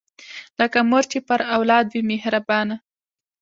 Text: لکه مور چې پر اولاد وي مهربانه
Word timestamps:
لکه 0.59 0.77
مور 0.89 1.03
چې 1.11 1.19
پر 1.27 1.39
اولاد 1.55 1.85
وي 1.89 2.01
مهربانه 2.11 2.75